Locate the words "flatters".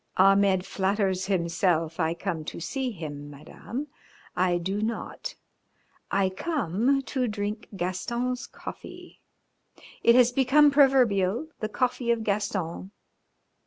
0.65-1.27